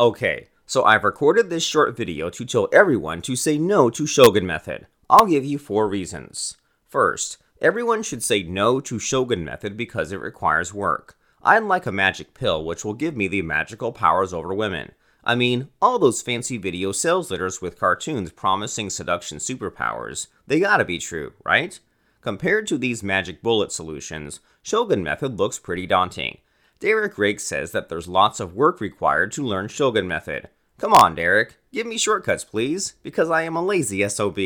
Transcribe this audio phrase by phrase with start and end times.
[0.00, 4.46] Okay, so I've recorded this short video to tell everyone to say no to Shogun
[4.46, 4.86] Method.
[5.10, 6.56] I'll give you four reasons.
[6.86, 11.16] First, everyone should say no to Shogun Method because it requires work.
[11.42, 14.92] I'd like a magic pill which will give me the magical powers over women.
[15.24, 20.84] I mean, all those fancy video sales letters with cartoons promising seduction superpowers, they gotta
[20.84, 21.76] be true, right?
[22.20, 26.38] Compared to these magic bullet solutions, Shogun Method looks pretty daunting.
[26.80, 30.48] Derek Rake says that there's lots of work required to learn Shogun Method.
[30.78, 34.38] Come on, Derek, give me shortcuts, please, because I am a lazy SOB.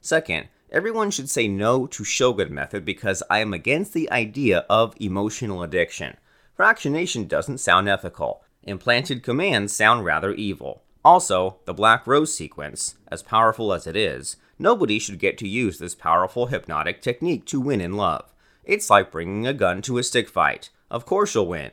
[0.00, 4.94] Second, everyone should say no to Shogun Method because I am against the idea of
[5.00, 6.16] emotional addiction.
[6.56, 8.44] Fractionation doesn't sound ethical.
[8.62, 10.84] Implanted commands sound rather evil.
[11.04, 15.78] Also, the Black Rose sequence, as powerful as it is, nobody should get to use
[15.78, 18.32] this powerful hypnotic technique to win in love.
[18.62, 20.70] It's like bringing a gun to a stick fight.
[20.90, 21.72] Of course you'll win.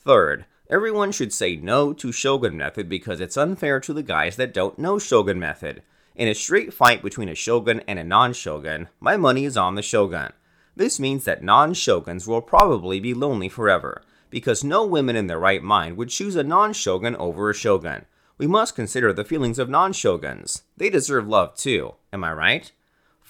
[0.00, 4.54] Third, everyone should say no to Shogun Method because it's unfair to the guys that
[4.54, 5.82] don't know Shogun Method.
[6.16, 9.74] In a straight fight between a shogun and a non shogun, my money is on
[9.74, 10.32] the shogun.
[10.76, 15.38] This means that non shoguns will probably be lonely forever, because no women in their
[15.38, 18.06] right mind would choose a non shogun over a shogun.
[18.36, 20.62] We must consider the feelings of non shoguns.
[20.76, 22.72] They deserve love too, am I right?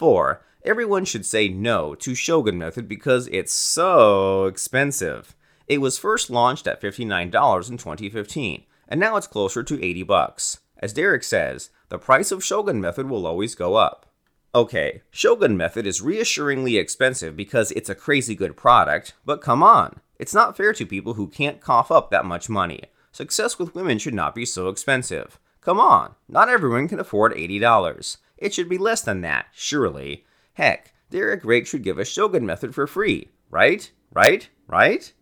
[0.01, 5.37] 4 everyone should say no to Shogun Method because it's so expensive.
[5.69, 7.25] It was first launched at $59
[7.71, 10.61] in 2015, and now it's closer to 80 bucks.
[10.79, 14.07] As Derek says, the price of Shogun Method will always go up.
[14.55, 20.01] Okay, Shogun Method is reassuringly expensive because it's a crazy good product, but come on,
[20.19, 22.85] it's not fair to people who can't cough up that much money.
[23.13, 25.39] Success with women should not be so expensive.
[25.61, 28.17] Come on, not everyone can afford $80.
[28.41, 30.25] It should be less than that, surely.
[30.55, 33.91] Heck, Derek Rake should give us Shogun Method for free, right?
[34.13, 34.49] Right?
[34.67, 35.13] Right?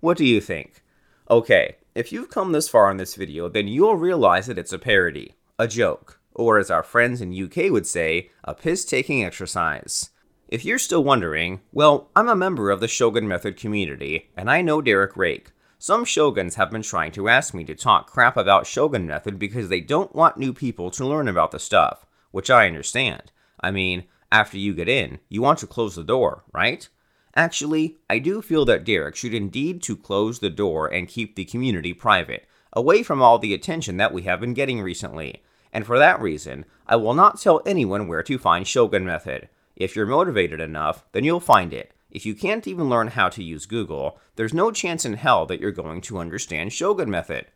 [0.00, 0.84] What do you think?
[1.28, 4.78] Okay, if you've come this far in this video, then you'll realize that it's a
[4.78, 10.10] parody, a joke, or as our friends in UK would say, a piss-taking exercise.
[10.46, 14.62] If you're still wondering, well, I'm a member of the Shogun Method community, and I
[14.62, 15.50] know Derek Rake.
[15.78, 19.68] Some shoguns have been trying to ask me to talk crap about Shogun Method because
[19.68, 23.32] they don't want new people to learn about the stuff, which I understand.
[23.60, 26.88] I mean, after you get in, you want to close the door, right?
[27.34, 31.44] Actually, I do feel that Derek should indeed to close the door and keep the
[31.44, 35.42] community private, away from all the attention that we have been getting recently.
[35.72, 39.48] And for that reason, I will not tell anyone where to find Shogun Method.
[39.76, 41.92] If you're motivated enough, then you'll find it.
[42.10, 45.60] If you can't even learn how to use Google, there's no chance in hell that
[45.60, 47.46] you're going to understand Shogun Method.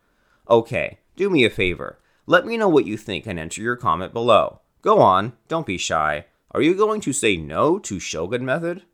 [0.49, 1.99] Okay, do me a favor.
[2.27, 4.60] Let me know what you think and enter your comment below.
[4.81, 6.27] Go on, don't be shy.
[6.53, 8.84] Are you going to say no to Shogun Method?